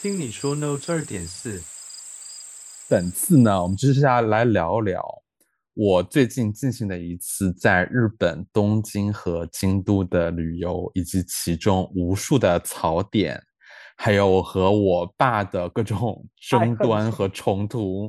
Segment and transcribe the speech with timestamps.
[0.00, 1.60] 听你说 Note 二点四，
[2.88, 5.04] 本次呢，我们就是要来聊聊
[5.74, 13.42] 我最近进行的一次在日本东京和京都的旅游，以及其中无数的槽点，
[13.96, 18.08] 还有我和我爸的各种争 端和冲突。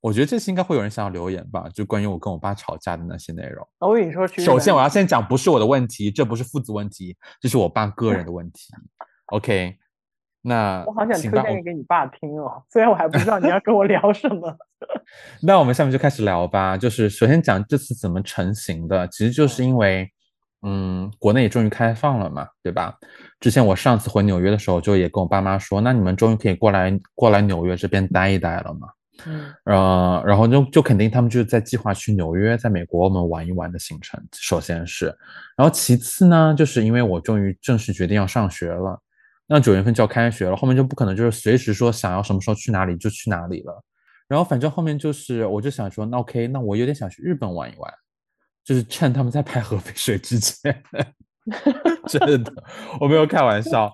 [0.00, 3.66] 我觉得这次应该会有人想要留言吧，就关于我跟我爸吵架的那些内容。
[3.80, 8.72] 我跟你说，首先我要先讲，不是我的问题，这不是父子问题，这是我爸个人的问题。
[9.26, 9.76] OK，
[10.42, 14.56] 那我好想推荐给你爸听哦，虽然我还不知道你要跟我聊什么。
[15.42, 16.76] 那我们下面就开始聊吧。
[16.76, 20.10] 就是首先讲这次怎么成型的，其实就是因为，
[20.62, 22.96] 嗯，国内也终于开放了嘛，对吧？
[23.38, 28.88] 之前我上次回纽约的时候，就也跟我爸妈说，那你们终于可以过来过来纽约这边待一待了嘛。
[29.26, 34.18] 嗯，呃，然后就就肯定他们就是在计划去纽约，在美国我们玩一玩的行程。
[34.32, 35.14] 首先是，
[35.58, 38.98] 然后其次呢，就是因为我终于正式决定要上学了，
[39.52, 43.82] 那九月份就要开学了，后面就不可能就是随时说想要什么时候去哪里就去哪里了。
[44.28, 47.92] 然后反正后面就是，我就想说，那 OK，那我有点想去日本玩一玩，
[48.64, 50.80] 就是趁他们在拍核废水之前，
[52.06, 52.52] 真的，
[53.00, 53.92] 我没有开玩笑。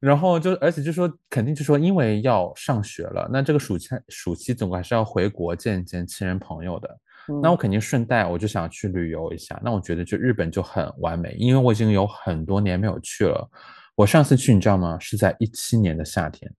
[0.00, 6.88] 然后就，而且就说肯定就说，因为要上学了，那这个暑期暑期总归还是要回国见见亲人朋友的。
[7.42, 9.60] 那我肯定顺带我就想去旅游一下。
[9.62, 13.46] 那我觉得就日本就很完美，因为我已经有很多年没有去了。
[13.94, 14.98] 我上次去你知道吗？
[14.98, 16.52] 是在一七年的夏天，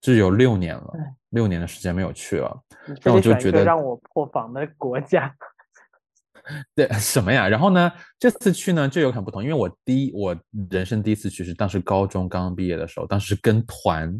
[0.00, 0.92] 就有六年了，
[1.30, 2.62] 六年的时间没有去了。
[3.04, 5.34] 那我就觉得让我破防的国家。
[6.74, 7.48] 对什么呀？
[7.48, 7.92] 然后呢？
[8.18, 10.36] 这次去呢就有很不同，因为我第一我
[10.70, 14.12] 人生第一次去是当时高中刚刚毕业的时候，当时跟团，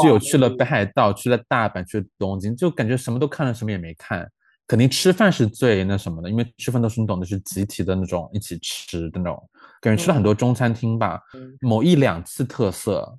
[0.00, 4.30] 就有去了北海道，去了大阪，去了东京，就感觉什么都看了，什么也没看。
[4.68, 11.20] 肯定吃饭是最那什么的，因为吃饭都是你懂的，是集体的那种一起吃的那种，感觉吃了很多中餐厅吧。
[11.60, 13.18] 某一两次特色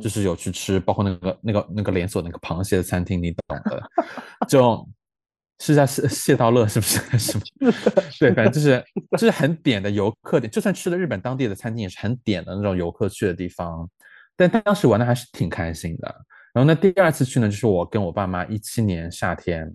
[0.00, 3.82] 就是有去吃，包括那个那个那个连锁那个螃蟹的餐厅，你懂的，
[4.48, 4.88] 就。
[5.62, 6.98] 是在谢谢道乐是不是？
[7.18, 7.44] 什么？
[8.18, 13.86] 对，反正就是就是很点的游客点，就算吃了日本当地的餐厅，也是很点的那种游客去的地方。
[14.34, 16.08] 但当时玩的还是挺开心的。
[16.54, 19.70] 然后那第二次去呢，就是我跟我爸妈一七年夏天，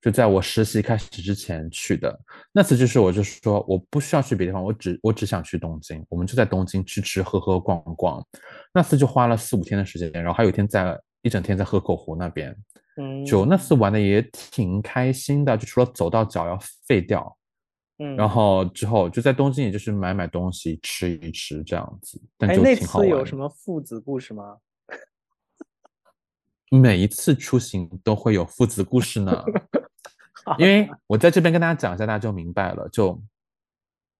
[0.00, 2.16] 就在我实习开始之前去的。
[2.52, 8.24] 那次就是我就是说我不需要去别的地方，我只我只想去东京，我们就在东京吃吃喝喝逛逛。
[8.72, 12.56] 那次就花了四五天的时间，然后还有一天在一整天在河口湖那边。
[12.98, 17.36] 嗯就那次玩的也挺开心的，就除了走到脚要废掉，
[17.98, 22.18] 嗯，然后之后就在东京，也就是买买东西吃一吃这样子。
[22.38, 24.56] 但就那次有什么父子故事吗？
[26.70, 29.44] 每一次出行都会有父子故事呢，
[30.58, 32.88] 因为我在这边跟大家讲一下，大家就明白了。
[32.90, 33.20] 就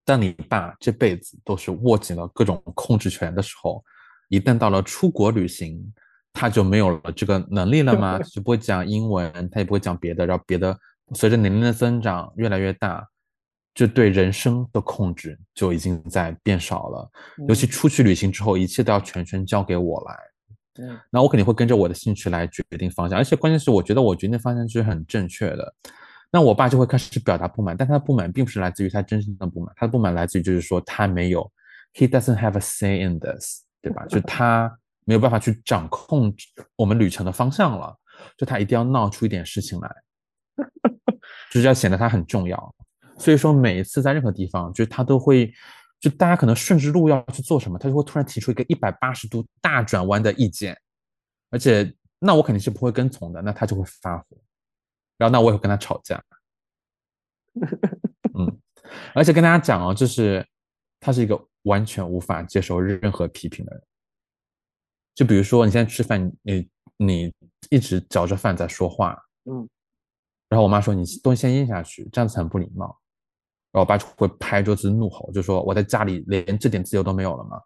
[0.05, 3.85] 当你爸这辈子都是握紧了各种控制权的时候，
[4.29, 5.93] 一旦到了出国旅行。
[6.39, 8.19] 他就没有了这个能力了吗？
[8.19, 10.79] 就不会讲英文，他也不会讲别的，然后别的
[11.15, 13.03] 随着年龄的增长越来越大，
[13.75, 17.11] 就对人生的控制就已经在变少了。
[17.49, 20.15] 尤其出去旅行之后，一切都要全权交给我来。
[20.79, 25.75] 嗯，那我肯定会跟着我的兴趣来决定方向，而且关键是我觉得我决定方向是很正确的。
[26.31, 31.51] 那我爸就会开始表达不满，但他的不满并不是来自于他真正的不满，他的不满来自于就是说他没有
[31.95, 34.05] ，he doesn't have a say in this，对吧？
[34.07, 34.79] 就他。
[35.09, 36.35] 没有办法去掌控
[36.75, 37.97] 我们旅程的方向了，
[38.37, 39.89] 就他一定要闹出一点事情来，
[41.49, 42.75] 就是要显得他很重要。
[43.17, 45.49] 所以说每一次在任何地方，就是他都会，
[45.99, 50.77] 就大家可能顺着路要去做什么，他就会突然提出一个一百八十度大转弯的意见，
[51.51, 54.27] 而且那我肯定是不会跟从的，那他就会发火，
[55.17, 56.23] 然后那我也会跟他吵架。
[58.39, 58.61] 嗯，
[59.15, 60.47] 而且跟大家讲哦，就是
[61.01, 63.83] 他是一个完全无法接受任何批评的人。
[65.15, 66.69] 就比如说，你现在吃饭，你
[66.99, 67.35] 你
[67.71, 69.67] 一直嚼着饭在说话，嗯，
[70.51, 73.01] 然后我妈说你东西先咽下去，这样子很不礼貌，
[73.73, 77.61] 然后我爸就会拍桌子怒吼，就说我在家里连这点自由都没有了吗？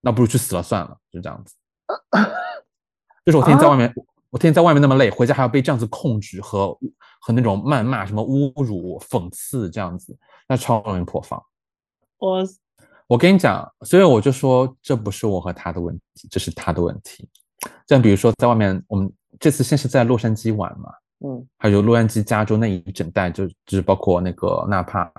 [0.00, 1.54] 那不如去死了算了，就这样子。
[3.24, 3.92] 就是我天天在外面，
[4.30, 6.76] 我天天在外面那么累，回家还要被这样子控制和
[7.20, 10.16] 和那种谩骂、什么侮辱、讽刺这样子，
[10.48, 11.42] 那超容易破防。
[12.18, 12.44] 我。
[13.10, 17.28] 我跟你讲，所以我就说这不是我和他的问题，这是他的问题。
[17.88, 20.92] 像比如说在外面，我们这次先是在洛杉矶玩嘛，
[21.24, 25.12] 嗯，还有洛杉矶、加州那一整带，就就是包括那个纳帕，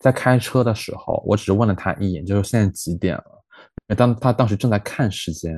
[0.00, 3.94] 在开车的时候，我只是问了他一眼，就是现在几点了。
[3.96, 5.54] 当他当时正在看时间，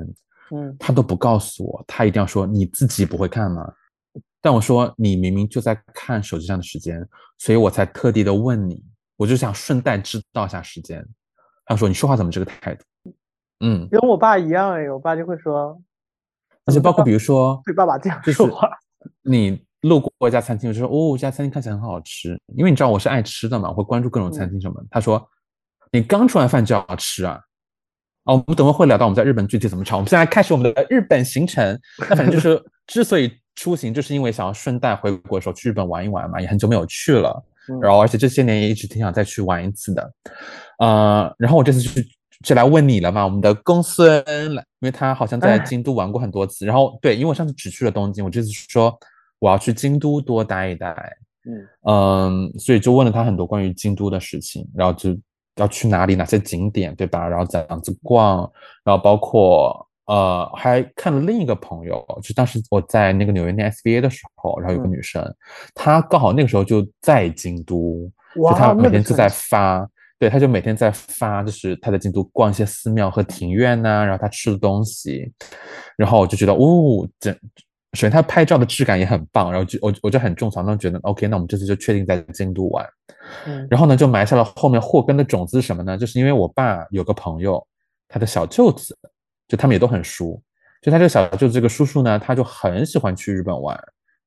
[0.50, 3.72] 嗯，他都不告诉我，他一定要说你自己不会看吗？
[4.40, 7.04] 但我说你明明就在看手机上的时间，
[7.38, 8.84] 所以我才特地的问你，
[9.16, 11.04] 我就想顺带知道一下时间。
[11.64, 12.84] 他说：“你说话怎么这个态度？”
[13.58, 15.76] 嗯，跟我爸一样哎，我爸就会说，
[16.64, 18.70] 而且包括比如说，对爸爸这样就是说话，
[19.22, 24.86] 你路过一家餐厅，我就说哦，这家餐厅看起来很好吃，因为你知道我是爱吃的嘛，我会关注各种餐厅什么的。
[24.90, 25.24] 他说
[25.92, 27.40] 你刚吃完饭就要吃啊？
[28.24, 29.94] 哦，我们等会会聊到我们在日本具体怎么吃。
[29.94, 31.78] 我们现在开始我们的日本行程。
[32.08, 37.30] 那反正就是之所以出行，就是因为想要顺带回国的时候去日本玩一玩嘛，也很久没有去了。
[37.68, 40.12] 嗯然后而且这些年也一直挺想再去玩一次的。
[40.78, 42.04] 呃，然后我这次去
[42.44, 44.24] 就来问你了嘛，我们的公孙
[44.54, 46.64] 来，因为他好像在哎京都玩过很多次。
[46.64, 48.96] 然后对，因为我上次只去了东京，我这次说
[49.38, 50.94] 我要去京都多待一待。
[51.48, 55.16] 嗯嗯，所以就问了他很多关于京都的事情，然后就
[55.56, 57.28] 要去哪里，哪些景点，对吧？
[57.28, 58.50] 然后怎样子逛，
[58.84, 65.22] 然后包括呃，还看了另一个朋友，就当时我在那个纽约念 SBA 的时候，然后有个嗯女生，
[65.74, 69.88] 她刚好那个时候就在京都，就哇她每天就在发。
[70.18, 75.30] 对，她就每天在发，就是她在京都逛一些寺庙和庭院呐、然后她吃的东西，
[75.96, 77.36] 然后我就觉得，哦，这
[77.96, 82.86] 首先它拍照的质感也很棒，然后就我我就很种草，那觉得 OK，那我们这次就确定在京都玩。
[83.46, 85.98] 嗯然后呢，就埋下了后面祸根的种子是什么呢？
[85.98, 87.66] 就是因为我爸有个朋友，
[88.06, 88.96] 他的小舅子，
[89.48, 90.40] 就他们也都很熟，
[90.80, 93.76] 就他这个小舅子这个叔叔呢，他就很喜欢去日本玩，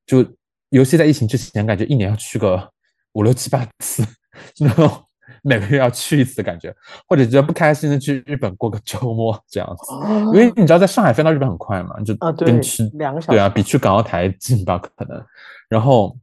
[0.04, 0.26] 就
[0.68, 2.70] 尤其在疫情之前，感觉一年要去个
[3.12, 4.04] 五六七八次，
[4.60, 5.02] 然后
[5.42, 6.74] 每个月要去一次的感觉，
[7.08, 9.92] 或者觉得不开心的去日本过个周末这样子。
[10.32, 15.24] 因为你知道，在上海飞到日本很快嘛，就啊对跟去两个小对啊，比去港澳台近吧可能。
[15.68, 16.16] 然后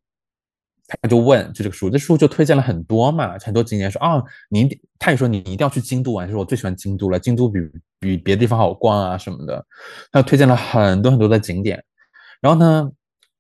[0.88, 7.60] 他就问，就这个书，这书就推荐了很多嘛，很多景点说啊，你他也说你一定要去京都玩，说我最喜欢京都了，京都比
[8.00, 9.66] 比别的地方好逛啊什么的，
[10.12, 11.84] 他就推荐了很多很多的景点。
[12.40, 12.90] 然后呢，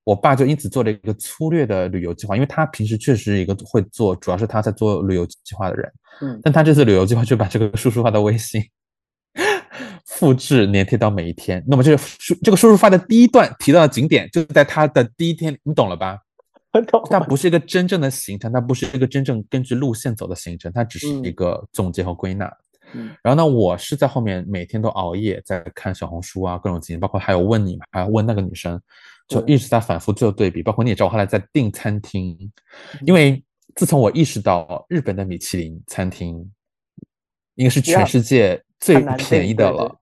[0.07, 5.91] 我爸就因此做了一个粗略的旅游计划，因为他平时确实一个会做，主要是他在做旅游计划的人。
[6.21, 8.63] 嗯但他这次旅游计划就把这个叔叔发的微信
[10.05, 11.61] 复制粘贴到每一天。
[11.67, 16.17] 那么这个叔这个叔叔发的第一段提到的景点，就在他的第一天，你懂了吧？
[17.09, 22.45] 它不是一个真正的行程，它不是一个真正根据路线走的行程，它只是嗯一个总结和归纳。
[22.45, 22.55] 嗯
[23.21, 28.81] 然后呢，我是在后面每天都熬夜在看小红书啊，各种经验，包括还有问你嘛，还有问那个女生，
[29.27, 30.63] 就一直在反复做对比。
[30.63, 32.37] 包括你也知道，我后来在订餐厅，
[32.93, 33.03] 嗯。
[33.05, 33.43] 因为
[33.75, 36.49] 自从我意识到日本的米其林餐厅
[37.55, 39.95] 应该是全世界最便宜的了，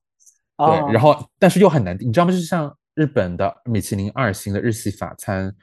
[0.58, 0.68] 对。
[0.68, 2.32] 对，然后但是又很难订，你知道吗？
[2.32, 5.54] 就是像日本的米其林二星的日系法餐，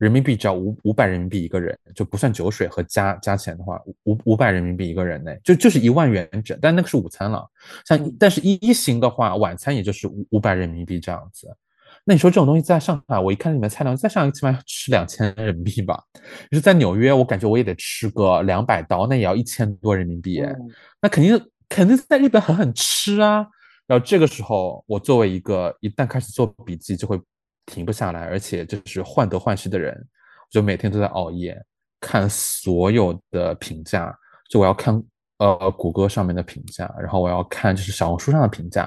[0.00, 7.46] 人民币只要五五百人民币一个人，就不算酒水和加加钱的话，五五百人民币一个人呢，就就是一万元整，但那个是午餐了。
[7.84, 11.54] 像嗯但是一一星的话，晚餐也就是五五百人民币这样子。
[12.02, 16.02] 那你说这种东西在上海，我一看里面菜量，在上海起码要吃两千人民币吧？
[16.50, 20.40] 就是在纽约，我感觉我也得吃个两百刀，那也要一千多人民币。
[20.40, 20.56] 嗯
[21.02, 21.38] 那肯定
[21.68, 23.46] 肯定在日本狠狠吃啊。
[23.86, 27.20] 然后这个时候，我作为一个一旦开始做笔记就会
[27.66, 31.56] 停不下来，而且就是患得患失的人，我就每天都在熬夜
[32.00, 34.14] 看所有的评价，
[34.50, 35.02] 就我要看
[35.38, 38.82] 呃谷歌上面的评价，然后我要看就是小红书上的评价，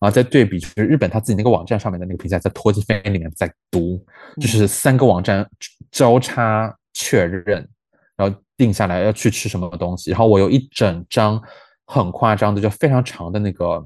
[0.00, 4.04] 然后再对比就是日本他自己那个网站上面的那个评价，在拖机飞里面在读，
[4.40, 5.48] 就是三个网站
[5.90, 7.68] 交叉确认，
[8.16, 11.40] 然后定下来要去吃什么东西，然后我有一整张
[11.86, 13.84] 很夸张的，就非常长的那个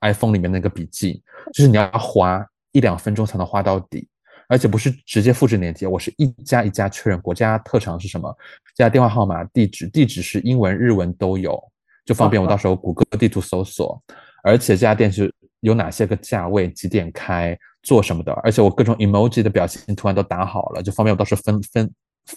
[0.00, 1.22] iPhone 里面那个笔记，
[1.52, 2.46] 就是你要花
[2.76, 4.06] 一两分钟才能画到底，
[4.50, 8.36] 而且不是直接复制链接，我是一家一家确认国家特长是什么，
[8.74, 11.58] 加电话号码、地址，地址是英文、日文都有，
[12.04, 13.98] 就方便我到时候谷歌地图搜索。
[14.42, 21.90] 而且这家店是有哪些个价位、几点开、做什么的，而且我各种 emoji 的表情图案都打好了，就方便我到时候分分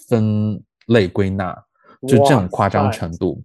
[0.08, 1.54] 分类归纳，
[2.08, 3.42] 就这种夸张程度。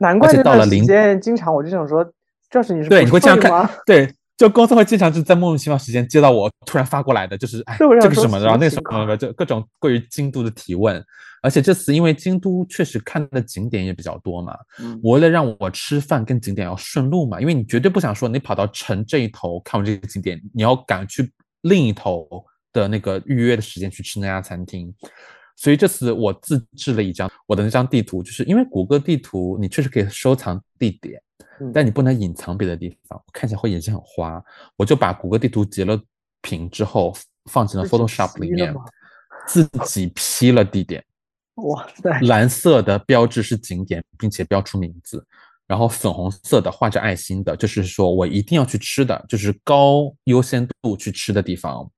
[0.00, 2.04] 难怪到了零间经常我就想说，
[2.50, 11.02] 这是你是对，不你会这样看吗？，对，就公司会经常就是在莫名其妙时间接到我突然发过来的，就是哎这个什么的，然后那个什什么情么的，就各种关于京都的提问。
[11.40, 22.26] 而且这次因为京都确实看的景点也比较多嘛，嗯我为了让我吃饭跟景点要顺路嘛，因为你绝对不想说你跑到城这一头看完这个景点，你要赶去另一头
[22.72, 24.92] 的那个预约的时间去吃那家餐厅。
[25.56, 31.20] 所以这次我自制了一张我的那张地图，就是因为谷歌地图你确实可以收藏地点，
[31.60, 34.42] 嗯但你不能隐藏别的地方，看起来会眼睛很花。
[34.76, 36.00] 我就把谷歌地图截了
[36.42, 37.16] 屏之后
[37.50, 38.74] 放进了 Photoshop 里面
[39.46, 41.04] 自己 P 了地点，
[41.56, 45.24] 哇塞，蓝色的标志是景点，并且标出名字，
[45.66, 51.88] 然后粉红色的画着爱心的，就是说我一定要去吃的，就是高优先度去吃的地方。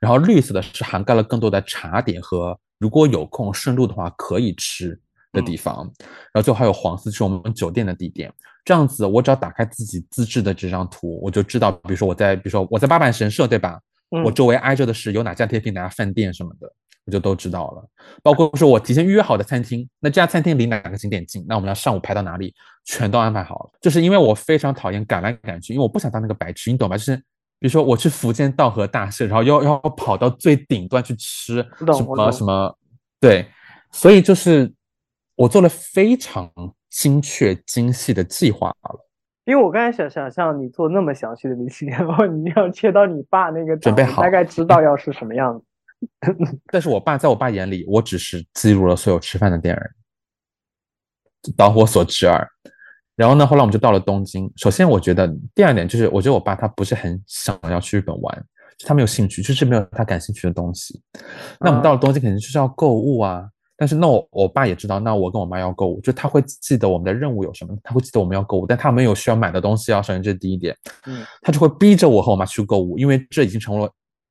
[0.00, 4.98] 然后绿色的是涵盖了更多的茶点和如果有空顺路的话可以吃，
[5.32, 5.90] 的地方，
[6.32, 8.32] 然后最后还有黄寺，是我们酒店的地点。
[8.64, 13.78] 这样子，我只要打开自己自制的这张图，我就知道，比如说我在，比如说我在八坂神社，对吧？
[14.24, 16.72] 我周围挨着的是有哪家贴品、哪家饭店什么的，
[17.04, 17.84] 我就都知道了。
[18.22, 21.44] 包括说我提前预约好的餐厅，那这家餐厅离哪个景点近？
[21.48, 22.54] 那我们要上午排到哪里？
[22.84, 23.70] 全都安排好了。
[23.80, 26.96] 就是因为我非常讨厌赶来赶去，因为我不想当那个白痴，你懂吧？
[26.96, 27.20] 就是
[27.58, 32.78] 比如说我去福建道和大社，然后要要跑到最顶端去吃什么什么，
[33.20, 33.46] 对，
[33.90, 34.72] 所以就是
[35.36, 36.50] 我做了非常
[36.90, 39.00] 精确精细的计划了。
[39.44, 45.64] 因为我刚才想想象你做那么详细的明细， 然后你要切到你爸那个准备好，大概知道要是什么样子。
[46.72, 52.46] 但是我爸在我爸眼里，我只是记录了所有吃饭的店人，导火索之二。
[53.16, 54.50] 然后呢，后来我们就到了东京。
[54.56, 58.46] 首先，我觉得第二点就是，我觉得我爸他不是很想要去日本玩，
[58.86, 61.00] 他没有兴趣，就是没有他感兴趣的东西。
[61.60, 63.48] 那我们到了东京，肯定就是要购物啊。
[63.76, 70.00] 但是那我我爸也知道，那我跟我妈要购物，就他会记得我们的任务有什么，他会记得我们要购物，但他没有需要买的东西啊。
[70.00, 73.90] 首先这是第一点，嗯，他就会逼着我和我妈去购物，因为这已经成了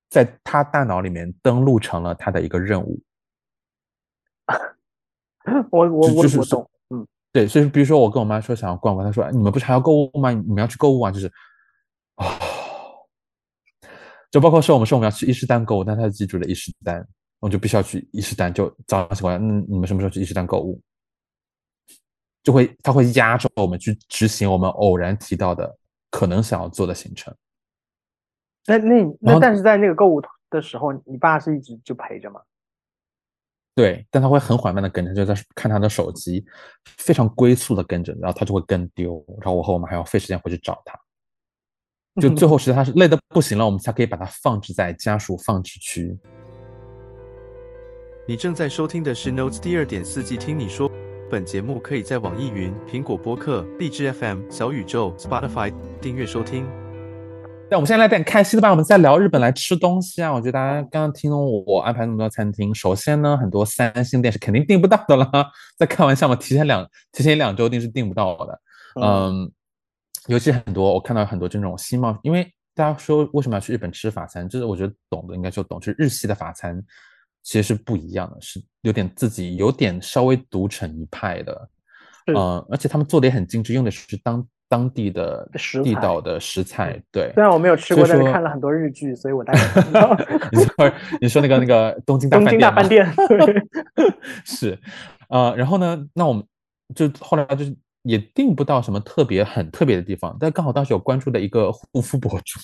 [0.10, 3.02] 在他大脑里面登录成了他的一个任务。
[5.72, 6.73] 我我我我懂，嗯，
[7.34, 10.32] 对，所以比如说我跟我妈说想要逛逛，她说你们不是还要购物吗？
[10.32, 11.30] 你们要去购物啊，就是
[12.16, 12.40] 啊，
[14.32, 17.06] 就包括说我们说我们要去伊势丹购物，但她记住了伊势丹。
[17.40, 20.82] 我就必须要去伊势丹，就早上起来，嗯，你们什么时候去伊势丹购物？
[22.42, 25.78] 就会他会压着我们去执行我们偶然提到的
[26.10, 27.36] 可能想要做的行程。
[28.66, 32.40] 那那那，但是在那个购物的时候，你爸是一直就陪着吗？
[33.76, 36.46] 对，但他会很缓慢的跟着，就在看他的手机，
[36.98, 41.00] 非常龟速的跟着，然后他就会跟丢，然后我和我们还要费时间回去找他。
[42.22, 46.16] 就最后实在他是累的不行了，我们才可以把它放置在家属放置区。
[48.28, 50.90] 你正在收听的是 Notes 第二点四季，听你说。
[51.32, 56.83] 本节目可以在网易云、苹果播客、荔枝 FM、小宇宙、Spotify 订阅收听。
[57.74, 60.32] 那我们现在来点开心的吧，我们在聊日本来吃东西啊。
[60.32, 65.28] 我觉得大家刚刚听我我安排那么多餐厅，首先呢，很多三星店是肯定订不到的了。
[65.76, 68.62] 在开玩笑嘛，提前两提前两周订是订不到的。
[69.02, 69.52] 嗯，
[70.28, 76.80] 尤其很多我看到很多这种新冒，因为大家说为什么要去日本吃法餐，就是我觉得懂的应该就懂，就是日系的法餐。
[77.42, 81.70] 其实是不一样的，是有点自己有点稍微独成一派的，
[82.28, 85.48] 嗯，而且他们做的也很精致，用的是当当地的
[85.84, 87.00] 地道的食材。
[87.12, 90.18] 对，虽然我没有吃过，但是看了很多日剧，所以我大概知道。
[90.52, 93.68] 你说你说那个那个 东京大饭店，东京大饭店
[94.44, 94.80] 是，
[95.30, 96.44] 呃，然后呢，那我们
[96.96, 102.60] 就后来就是也订不到什么特别很特别的地方，但刚好当时有关注的一个护肤博主，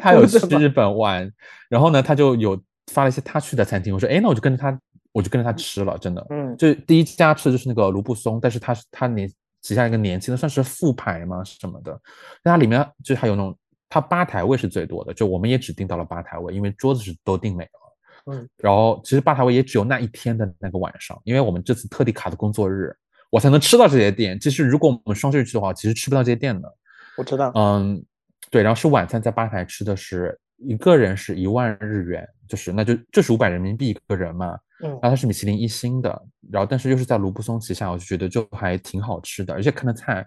[0.00, 1.30] 他有去日本玩，
[1.68, 2.60] 然后呢，他就有。
[2.90, 4.80] 发了一些他去的餐厅，我说，哎，那我就跟着他，
[5.12, 11.42] 我就跟着他吃了，真的，嗯，就第一家吃的就是那个卢布松，但是他是他年旗下一个年轻的，算是副牌吗？
[11.44, 12.00] 什么的，
[12.42, 13.56] 那它里面就还有那种，
[13.88, 22.94] 它吧台位是最多的，就我们也只订到了吧台位，因为桌子是都订没了，嗯，然后其实吧台位也只有那一天的那个晚上，因为我们这次特地卡的工作日，
[23.30, 26.72] 我才能吃到这些店，其实如果我们双休日去的话，其实吃不到这些店的，
[27.16, 28.04] 我知道，嗯，
[28.50, 30.38] 对，然后是晚餐在吧台吃的是。
[30.58, 34.58] 一个人是一万日元，就是那就就是五百人民币一个人嘛。
[34.82, 36.10] 嗯，然后它是米其林一星的，
[36.52, 40.24] 然后但是又是在卢布松旗下，我就觉得就还挺好吃的，而且看的菜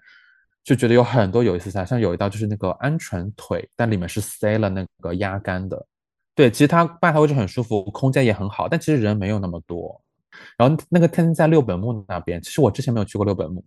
[0.63, 5.87] 就觉得有很多有意思菜，像有一道就是那个鹌鹑腿，但里面是塞了那个鸭肝的。
[6.35, 10.01] 对，其实它吧台位置很舒服，空间也很好，但其实人没有那么多。
[10.57, 13.63] 然后那个餐厅在六本木那边，其实我之前没有去过六本木。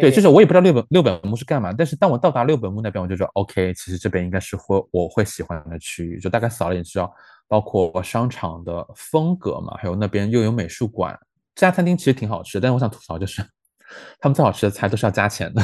[0.00, 7.12] 对，就是我也不知道六本六本木是干嘛，但是当我到达六本木那边，我就觉得 OK，其实这边应该是会我会喜欢的区域，就大概扫了也知道，
[7.48, 11.18] 包括商场的风格嘛，还有那边又有美术馆。
[11.54, 13.42] 这家餐厅其实挺好吃，但是我想吐槽就是，
[14.18, 15.62] 他们最好吃的菜都是要加钱的。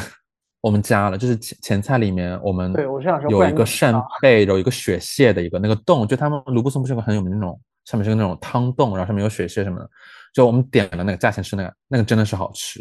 [0.61, 9.89] 我们加了，就是前前菜里面我们对我是想说有一个扇贝，有一个雪蟹的一个那个洞，就他们卢布松不是有个很有名那种，上面是个那种汤洞，然后上面有雪蟹什么的，
[10.35, 12.81] 就我们点了那个价钱是那个，那个真的是好吃。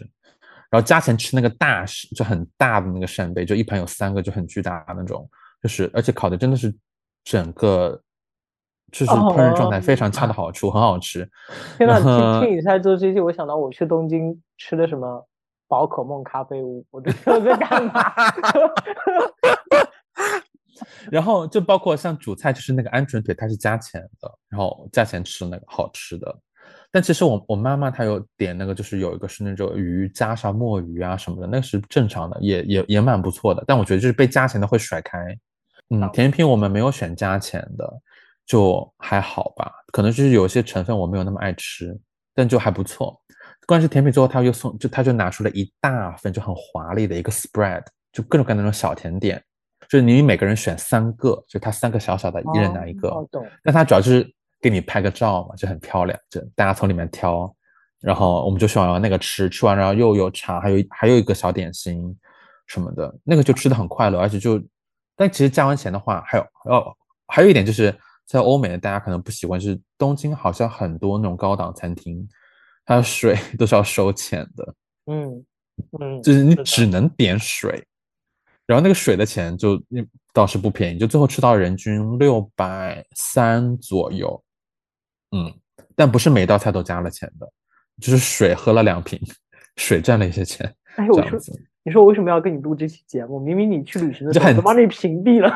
[0.76, 1.86] 然后加钱吃那个大
[2.18, 5.26] 就很大的那个扇贝，就一盘有三个，就很巨大那种，
[5.64, 6.76] 就是而且烤的真的是
[7.24, 7.98] 整个
[8.92, 11.26] 就是烹饪状态非常恰到 好处，很好吃。
[11.78, 15.26] 天呐，听听你在做这些，我想到我去东京吃的什么
[15.70, 18.14] 宝可梦咖啡屋，我都道 在干嘛。
[21.10, 26.38] 然后就包括像主菜，就是那个鹌鹑腿，它是加钱的，然后加钱吃那个好吃的。
[26.96, 33.62] 但其实我我妈妈她有点那个，就是有一个是那种鱼加上墨鱼啊什么的，那是正常的，也也也蛮不错的。
[33.68, 35.20] 但我觉得就是被加钱的会甩开。
[35.90, 37.86] 嗯，甜品我们没有选加钱的，
[38.46, 39.70] 就还好吧。
[39.92, 41.94] 可能就是有些成分我没有那么爱吃，
[42.34, 43.22] 但就还不错。
[43.68, 47.84] 关键是甜品之后，他又送，就他就拿出了一大份就很华丽的一个 spread，
[48.14, 49.44] 就各种各样的那种小甜点，
[49.90, 53.10] 就是你每个人选三个，就他三个小小的，一人拿一个。
[53.10, 53.46] 哦，懂。
[53.62, 57.54] 但他主要就是给你拍个照嘛，就很漂亮，就大家从里面挑，
[58.02, 62.16] 然后我们就选完那个吃，吃完然后又有茶，还有还有一个小点心
[62.68, 64.62] 什么的，那个就吃的很快乐，而且就，
[65.16, 66.96] 但其实加完钱的话，还有哦，
[67.28, 67.96] 还有一点就是
[68.26, 72.28] 在欧美的大家可能不习惯，就是东京好像很多那种高档餐厅。
[72.88, 74.76] 它的水 都是要收钱的，
[75.08, 75.44] 嗯
[76.00, 77.84] 嗯，就是你只能点水，
[78.68, 79.82] 然后那个水的钱就
[80.32, 84.40] 倒是不便宜，就最后吃到人均六百三左右，
[85.36, 85.54] 嗯，
[85.96, 87.52] 但不是每道菜都加了钱的，
[88.00, 89.20] 就是水喝了两瓶，
[89.76, 90.74] 水赚了一些钱。
[90.96, 91.38] 哎，我说，
[91.84, 93.40] 你说我为什么要跟你录这期节目？
[93.40, 95.54] 明明你去旅行的时候都把你屏蔽了。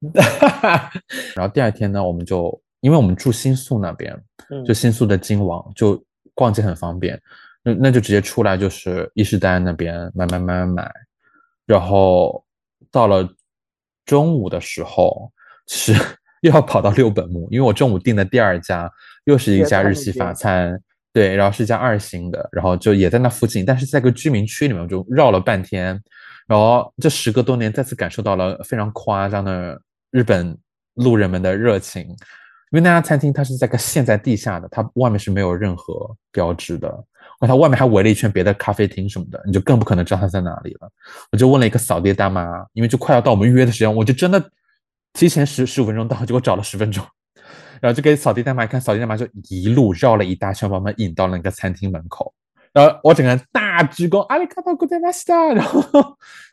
[1.36, 4.20] 然后第二天呢，我们就因为我们住新宿那边，
[4.66, 6.02] 就新宿的金王就。
[6.34, 7.20] 逛街很方便，
[7.64, 10.92] 那那就直接出来就是伊势丹那边买买买买买，
[11.66, 12.44] 然后
[12.92, 13.28] 到了
[14.04, 15.32] 中午的时候，
[15.66, 16.00] 其实
[16.42, 18.90] 又要跑到六本木，因为我中午订的第二家
[19.24, 20.80] 又是一家日系法餐，
[21.12, 26.00] 对，然后是一家二星的，然后就也在那附近，但是在个居民区里面，我就绕了半天，
[26.46, 29.80] 然后这时隔多年再次感受到了非常夸张的
[30.10, 30.56] 日本
[30.94, 32.16] 路人们的热情。
[32.70, 36.86] 因为那家餐厅它是在个陷在地下的，它外面是没有任何标志的，
[37.40, 40.90] 而它外面还围了一圈别的咖啡厅什么的，你就更不可能知道它在哪里了。
[41.32, 44.38] 我就问了一个扫地大妈，因为就快要到我们预约的时间，我就真的
[45.18, 47.04] 提前十十五分钟到，结果找了十分钟，
[47.82, 52.32] 然后就给扫地大妈看，扫地大妈就一路绕了一大圈，把我们引到了那个餐厅门口，
[52.72, 55.82] 然后我整个人大鞠躬，阿里卡多古德玛西达， 然后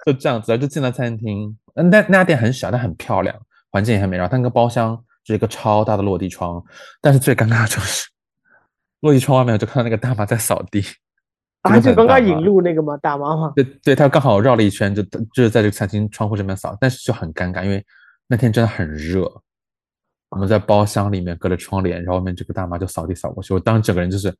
[0.05, 1.55] 就这样子就进了餐厅。
[1.75, 3.35] 嗯，那那家店很小，但很漂亮，
[3.69, 5.01] 环境也很美，然后它那个包厢。
[5.27, 6.63] 是一个超大的落地窗，
[7.01, 8.07] 但是最尴尬的就是
[9.01, 10.85] 落地窗外面就看到那个大妈在扫地，
[11.63, 12.95] 啊，就刚刚引路那个吗？
[12.97, 13.51] 大妈吗？
[13.55, 17.83] 对对，她刚好绕了一圈，就就是在这个餐厅窗户这边扫，但是就很尴尬，因为
[18.27, 19.23] 那天真的很热，
[20.29, 24.35] 我们在包厢里面隔着窗帘，然后外面这个大妈就扫地扫过去，我当时整个人就是，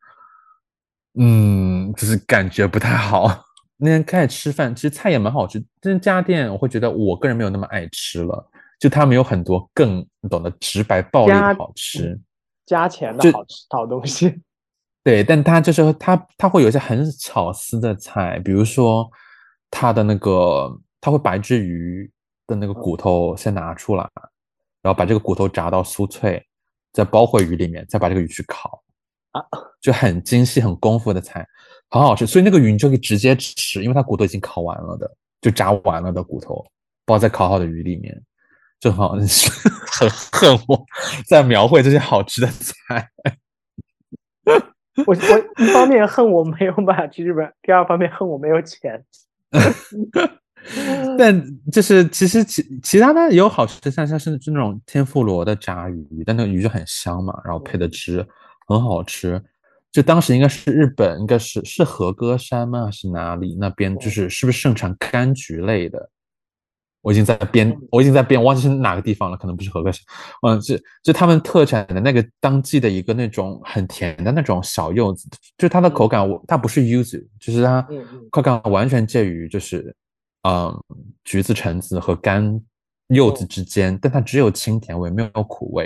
[1.20, 3.46] 嗯，就是感觉不太好。
[3.78, 8.50] 那天开始吃饭，其实菜也蛮好吃，但是这家店我会觉得我个人没有那么爱吃了。
[8.78, 12.20] 就他们有很多更懂得直白暴力的好吃，
[12.66, 14.42] 加钱的好吃好东西。
[15.02, 19.10] 对，但他就是他他会有一些很巧思的菜，比如说
[19.72, 20.70] 他的那个
[21.00, 22.12] 他会把一只鱼
[22.48, 24.10] 的那个骨头先拿出来，
[24.82, 26.46] 然后把这个骨头炸到酥脆，
[26.92, 28.84] 再包回鱼里面，再把这个鱼去烤
[29.32, 29.42] 啊，
[29.82, 31.46] 就很精细很功夫的菜，
[31.90, 32.26] 很好吃。
[32.26, 35.10] 所以那个鱼你就可以直接吃，因为它骨头已经烤完了的，
[35.42, 36.66] 就炸完了的骨头
[37.06, 38.22] 包在烤好的鱼里面。
[38.78, 40.86] 正好 很恨我
[41.26, 43.10] 在描绘这些好吃的菜。
[45.08, 45.16] 我我
[45.64, 49.04] 一方面恨我没有办法去日本，第二方面恨我没有钱。
[51.18, 58.26] 但就是其实其其他的也有好吃的，像像是那种天妇罗的炸鱼，但那个鱼就很香嘛，然后配的汁
[58.68, 59.42] 很好吃。
[59.92, 62.86] 就当时应该是日本，应该是是和歌山吗？
[62.86, 63.98] 还是哪里那边？
[63.98, 66.10] 就是是不是盛产柑橘类的？
[67.02, 70.02] 我已经在编，我已经在编，忘记是哪个地方了，可能不是和歌山，
[70.42, 77.88] 嗯，是就他们特产的那个当季的一个那种很甜的那种小柚子，就它的口感，我它不是柚子，就是它
[78.32, 79.96] 口感完全介于就是
[80.46, 80.84] 嗯
[81.24, 82.62] 橘子、橙子和干
[83.08, 85.86] 柚子之间，但它只有清甜味，没有苦味。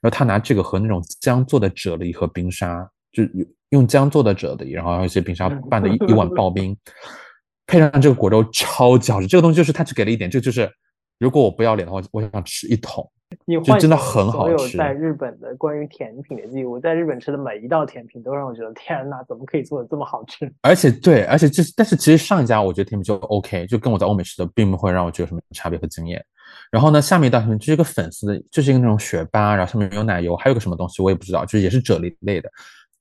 [0.00, 3.24] 然后他拿这个和那种姜做的啫喱和冰沙，就
[3.70, 6.76] 用姜做的啫喱，然后还有一些冰沙拌的一一碗刨冰。
[7.66, 10.70] 配上这个果肉超级好吃，这个东西就是他只给了一点，这就是
[11.18, 13.10] 如果我不要脸的话，我想吃一桶，
[13.46, 14.76] 就真的很好吃。
[14.78, 20.52] 在日本的关于甜品的记忆，我在日本吃的每一道甜品都让我觉得天哪，怎么可以做的这么好吃？
[20.62, 26.24] 而且对，而且这但是其实上一家我觉得甜品就 OK，就跟我在欧美吃的并不会让我觉得有什么差别和惊艳。
[26.70, 32.50] 然后呢，下面一道甜品就是一个粉丝的，就是一个那种雪巴，然后上面有奶油，还有个什么东西我也不知道，就是也是啫喱类的。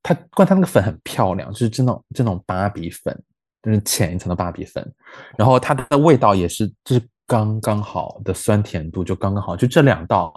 [0.01, 3.15] 它关它那个粉很漂亮，就是这种这种芭比粉。
[3.63, 4.93] 就是浅一层的芭比粉，
[5.35, 10.33] 然后它的味道也是就是刚刚好的酸甜度，就刚刚好，就这两道。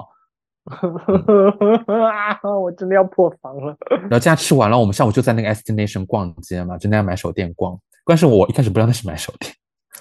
[2.62, 3.76] 我真的要破防了。
[3.90, 7.78] 然后这样吃完了，我们下午就在那个 Estination 逛街嘛，就那家买手店逛。
[8.04, 9.52] 关键是我一开始不知道那是买手店，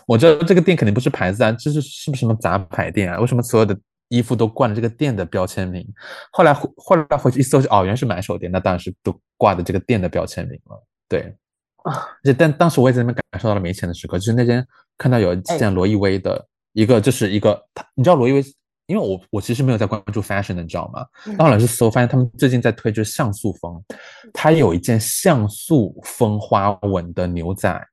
[0.05, 3.19] 我知道这个店肯定不是牌子啊，这是是不是什么杂牌店啊？
[3.19, 3.77] 为什么所有的
[4.09, 5.85] 衣服都挂了这个店的标签名？
[6.31, 10.83] 后来后来回去一搜，哦，原来是买手店，那当然是都挂的这个店的标签名了。
[11.07, 11.35] 对。
[11.83, 11.93] 而
[12.25, 14.65] 且，但当时我也在那边感受到了没钱的时刻，就是那天
[14.97, 16.45] 看到有一件罗意威的
[16.77, 18.43] 一个，就是一个他，你知道罗意威
[18.85, 21.03] 因为我我其实没有在关注 fashion 的，你知道吗？
[21.25, 23.83] 然后老是搜，发现他们最近在推就是像素风，
[24.31, 27.87] 他有一件像素风花纹的牛仔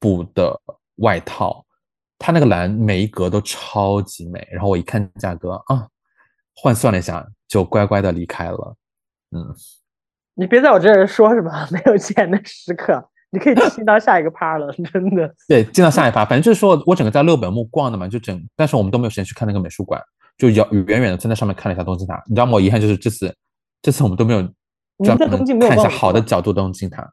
[0.00, 0.60] 布的
[0.96, 1.64] 外套，
[2.18, 4.44] 它那个蓝每一格都超级美。
[4.50, 5.86] 然后我一看价格啊，
[6.56, 8.76] 换算了一下，就乖乖的离开了。
[9.30, 9.54] 嗯，
[10.34, 13.08] 你别在我这儿说什么 没有钱的时刻。
[13.34, 15.34] 你可以进到下一个趴了， 真的。
[15.48, 20.00] 对，进到下一趴，反正就是说我整个在六本木逛的嘛，就整，但是我们都没有时间去看那个美术馆，
[20.38, 22.22] 就遥远远的站在上面看了一下东京塔。
[22.28, 22.60] 你知道吗？
[22.60, 23.34] 遗憾就是这次，
[23.82, 24.40] 这次我们都没有
[25.04, 27.12] 专门看一下好的角度东京塔。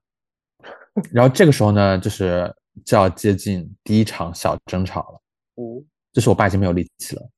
[1.11, 2.53] 然后这个时候呢，就是
[2.85, 5.21] 就要接近第一场小争吵了。
[5.55, 5.81] 哦，
[6.13, 7.29] 就是我爸已经没有力气了，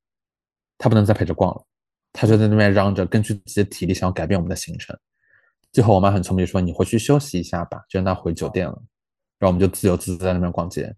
[0.76, 1.64] 他不能再陪着逛了，
[2.12, 4.94] 他就在那边嚷着，根据自己的体力想要改变我们的行程。
[5.74, 8.80] 最后，我妈很聪明，说：“你回去休息一下吧，就让她回酒店了。”
[9.40, 10.94] 然后我们就自由自在在那边逛街。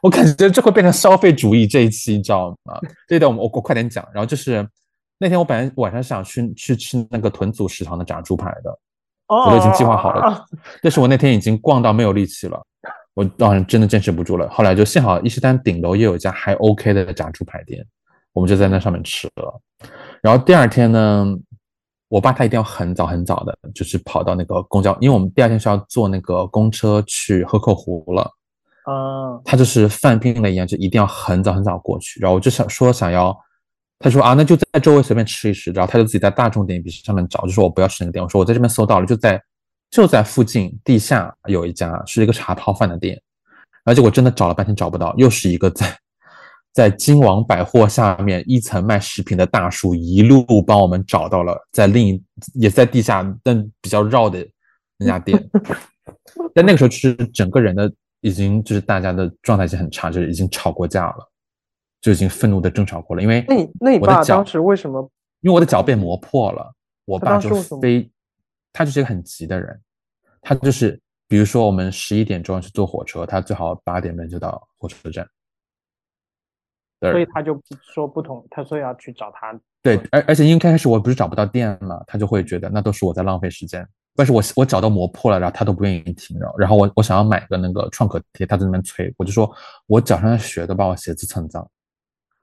[0.00, 2.78] 我感觉这会变成消费主义这一期，你知道吗？
[3.08, 4.08] 这一段我我我快点讲。
[4.14, 4.64] 然后就是
[5.18, 8.78] 那天我本来晚上想去去吃那个豚祖食堂的炸猪排的，
[9.26, 10.46] 我都已经计划好了。
[10.80, 12.64] 但是我那天已经逛到没有力气了，
[13.14, 14.48] 我当然真的坚持不住了。
[14.48, 17.84] 后来就幸好伊势丹顶楼也有一家还 OK 的炸猪排店，
[18.32, 19.60] 我们就在那上面吃了。
[20.22, 21.26] 然后第二天呢？
[22.10, 28.22] 我爸他一定要很早很早的，就是跑到那个公交，因为我们第二天是要坐那个公车去河口湖了。
[28.84, 32.18] 啊，他就是犯病了一样，就一定要很早很早过去。
[32.18, 33.34] 然后我就想说想要，
[34.00, 35.70] 他说啊，那就在周围随便吃一吃。
[35.70, 38.20] 然后他就自己在大众点评上面找，就说我不要吃那个店。
[38.20, 39.40] 我说我在这边搜到了，就在
[39.88, 43.14] 就在附近地下有一家是一个茶泡饭的店。
[43.84, 45.86] 然后结果真的找了半天找不到，又是一个在。
[46.72, 52.22] 在金王百货下面一层卖食品的大叔，一路帮我们找到了在另一
[52.54, 54.46] 也在地下但比较绕的
[54.96, 55.50] 那家店。
[56.54, 61.30] 但那个时候其实整个人的已经就是大家的状态已经很差，就是已经吵过架了，
[62.00, 63.22] 就已经愤怒的争吵过了。
[63.22, 65.10] 因为那你那你爸当时为什么？
[65.40, 66.72] 因为我的脚被磨破了，
[67.04, 68.08] 我爸就非
[68.72, 69.80] 他就是一个很急的人，
[70.40, 75.26] 他就是比如说我们十一点钟去坐火车，他最好八点半就到火车站。
[77.00, 79.58] 所以他就说不同，他说要去找他。
[79.82, 83.86] 对，而而且因为开始我不是找不到店嘛，他就会觉得那都是我在浪费时间。
[84.14, 86.38] 但是我我脚都磨破了，然后他都不愿意停。
[86.38, 89.50] 然后然后我我想要买个那个创可贴，他在那边催，我就说
[89.86, 91.66] 我脚上的血都把我鞋子蹭脏。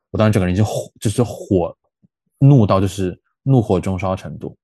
[0.10, 1.78] 我当时整个人就火，就是火，
[2.40, 4.58] 怒到就是怒火中烧程度。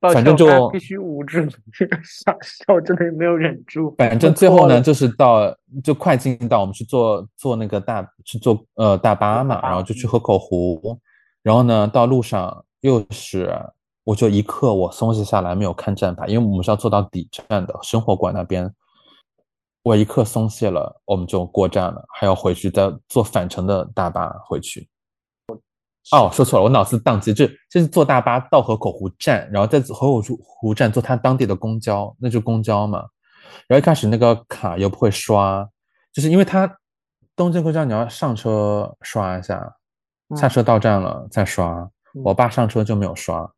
[0.00, 1.46] 反正就必须无知，
[2.02, 3.94] 想笑真的没有忍住。
[3.98, 10.98] 反正最后呢，就是到就快进到我们去坐坐那个大去坐呃大巴嘛，然后就去河口湖，
[11.42, 13.54] 然后呢到路上又是
[14.04, 18.72] 我就一刻我松懈下来没有看站牌，因为我们是要坐到底站的生活馆那边，
[19.82, 24.88] 我一刻松懈了，我们就过站了，还要回去再坐返程的大巴回去。
[26.12, 33.04] 哦，说错了，我脑子宕机，就就是坐大巴到河口湖站，然后在河口湖湖站坐他当地的公交，那就公交嘛。
[33.68, 35.68] 然后一开始那个卡又不会刷，
[36.12, 36.78] 就是因为他
[37.36, 39.76] 东京公交你要上车刷一下，
[40.36, 41.88] 下车到站了再刷。
[42.24, 43.48] 我爸上车就没有刷，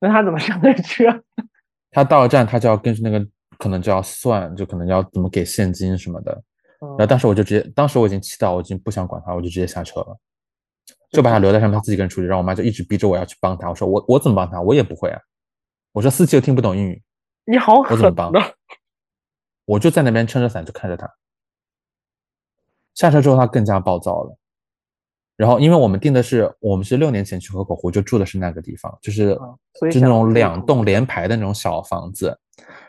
[0.00, 1.04] 那他怎么上的车？
[1.90, 6.32] 他到了站，他就要根据那个可能就要算，就可能要怎么给现金什么的。
[6.80, 10.18] 然后当时我就直接，当时我已经气到我已经不想管他，我就直接下车了。
[11.10, 12.26] 就把他留在上面，他自己一个人处理。
[12.26, 13.68] 然后我妈就一直逼着我要去帮他。
[13.68, 14.60] 我说我我怎么帮他？
[14.60, 15.20] 我也不会啊。
[15.92, 17.02] 我说司机又听不懂英语，
[17.44, 17.92] 你好狠！
[17.92, 18.32] 我怎么帮？
[19.64, 21.10] 我就在那边撑着伞就看着他。
[22.94, 24.36] 下车之后他更加暴躁了。
[25.36, 29.38] 然后因为我们订的是我们是六年前去河口湖就住的是那个地方，就是
[29.90, 32.26] 就那种两栋连排的那种小房子，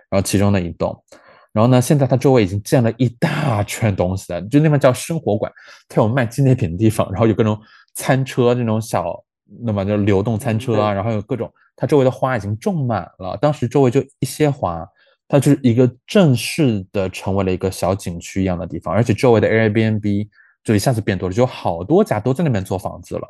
[0.10, 1.04] 然后其中的一栋。
[1.52, 5.52] 然后呢，现在它周围已经建了一大圈东西了，就那边叫生活馆，
[5.88, 7.60] 它有卖纪念品的地方，然后有各种
[8.00, 9.22] 餐车那种小，
[9.62, 13.38] 那么就流动餐车啊，然后有各种，它周围的花已经种满了。
[13.42, 14.88] 当时周围就一些花，
[15.28, 20.28] 它就是一个正式的成为了一个小景区一样的地方，而且周围的 Airbnb
[20.64, 23.28] 就一下子变多了，就有好多家都在那边做房子了。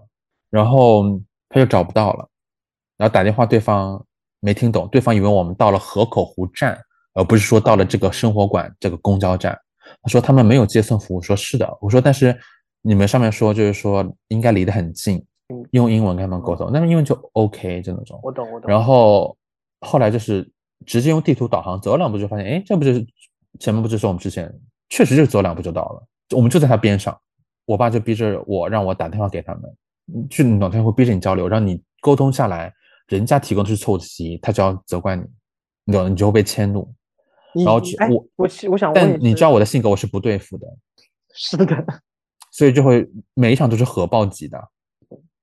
[0.52, 1.04] 然后
[1.50, 2.30] 他就找不到了，
[2.98, 4.06] 然后打电话对方
[4.40, 6.80] 没听懂，对方以为我们到了河口湖站。
[7.16, 9.58] 而不是说到了这个生活馆这个公交站，
[10.04, 12.40] 他说他们没有接送服务，说是的，我说但是
[12.82, 15.26] 你们上面说就是说应该离得很近，
[15.72, 18.20] 用英文跟他们沟通，那么英文就 OK 就那种。
[18.24, 18.70] 我懂我懂。
[18.70, 19.38] 然后
[19.82, 20.50] 后来就是
[20.86, 23.06] 直接用地图导航走两步就发现，哎，这不就是
[23.60, 24.54] 前面不就是我们之前
[24.90, 27.18] 确实就是走两步就到了，我们就在他边上。
[27.66, 32.74] 我爸就逼着我让我打电话给他们，去老天会逼着你交流，让你沟通下来，
[33.10, 35.24] 人家提供的是错误信息，他就要责怪你，
[35.86, 36.92] 你懂，你就会被迁怒。
[37.54, 40.66] 然后我我我想，但你知道我的性格，我是不对付的。
[41.36, 41.66] 是的，
[42.52, 44.58] 所以就会每一场都是核爆级的，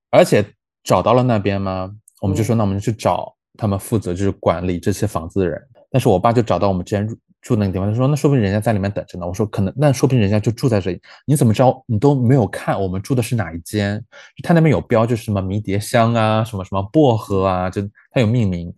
[0.09, 0.45] 而且
[0.83, 1.91] 找到了那边吗？
[2.21, 7.07] 我们就说那我们就去找他们负责就是管理这些房子的人，但是我爸就找到我们之前
[7.41, 9.25] 住那个地方，他说那说不定人家在里面等着呢。
[9.25, 11.83] 我说可能，那说不定人家就住在这里，你怎么知道？
[11.85, 14.03] 你都没有看我们住的是哪一间？
[14.43, 18.73] 他那边有标，就是什么迷迭香啊，什么什么薄荷啊，就他有命名，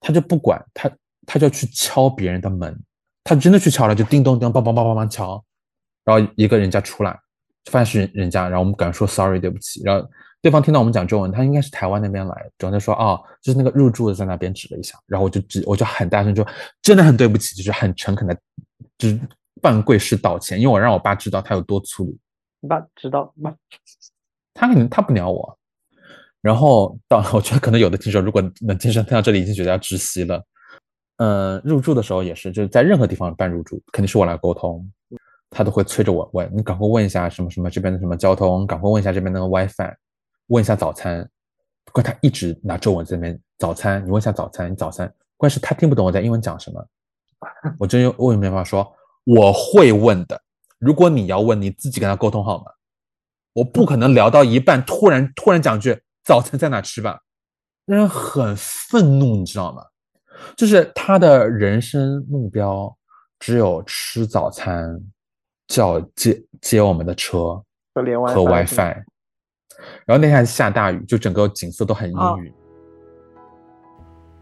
[0.00, 0.90] 他就不管他，
[1.26, 2.76] 他就去敲别人的门，
[3.22, 5.44] 他真的去敲了，就叮咚叮咚，梆梆梆梆梆敲，
[6.04, 7.16] 然后一个人家出来，
[7.70, 10.08] 发现是人人家，然后我们敢说 sorry 对不起，然后
[10.40, 16.46] 对方听到我们讲中文，他应该是台湾那边来，然后他说哦，就是那个入住的在那边指了一下，然后我就指，我就很大声说，
[16.82, 18.36] 真的很对不起，就是很诚恳的，
[18.96, 19.20] 就是
[19.60, 22.16] 半跪式道歉，因为我让我爸知道他有多粗鲁。
[22.60, 23.54] 你爸知道吗？
[24.54, 25.58] 他肯定他不鸟我，
[26.40, 30.44] 然后到我觉得可能有的听众如果能听上听到这里，已经觉得要窒息了。
[31.18, 34.88] 嗯，入住的时候也是，就是在任何地方办入住，肯定是我来沟通，
[35.50, 39.94] 他都会催着我问你，赶快问一下什么什么这边的什么交通，赶快问一下这边那个 WiFi，
[40.48, 41.28] 问一下早餐。
[41.90, 45.10] 怪他一直拿中文在那边早餐，你问一下早餐，你早餐。
[45.38, 46.86] 关键是他听不懂我在英文讲什么，
[47.78, 48.86] 我真又我也没办法说，
[49.24, 50.38] 我会问的。
[50.78, 52.64] 如果你要问，你自己跟他沟通好吗？
[53.54, 57.20] 我不可能聊到一半，突然突然讲句早餐在哪吃吧，
[57.86, 59.82] 让人很愤怒，你知道吗？
[60.56, 62.94] 就是他的人生目标
[63.40, 65.00] 只有吃早餐，
[65.68, 67.62] 叫接接我们的车
[67.94, 68.02] 和
[68.44, 69.02] WiFi。
[70.04, 72.52] 然后那天还下大雨，就整个景色都很阴郁，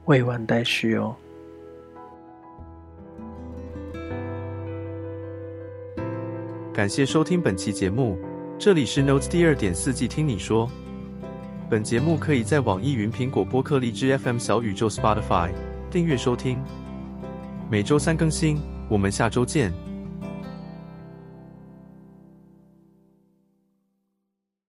[0.06, 1.14] 未完待续哦。
[6.72, 8.18] 感谢收听本期节目，
[8.58, 10.70] 这里是 Notes 第二点四季听你说。
[11.68, 15.50] 本节目可以在网易云、苹果播客、荔枝 FM、小宇宙、Spotify
[15.90, 16.62] 订阅收听，
[17.70, 18.58] 每周三更新。
[18.88, 19.72] 我们下周见。